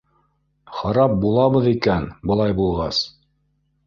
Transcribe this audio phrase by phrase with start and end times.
[0.77, 3.03] Харап булабыҙ икән, былай булғас!